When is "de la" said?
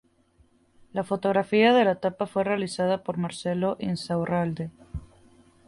1.75-1.93